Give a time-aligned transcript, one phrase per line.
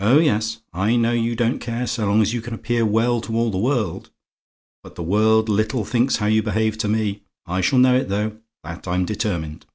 [0.00, 0.58] Oh, yes!
[0.72, 3.58] I know you don't care so long as you can appear well to all the
[3.60, 4.10] world,
[4.82, 7.22] but the world little thinks how you behave to me.
[7.46, 9.66] It shall know it, though that I'm determined.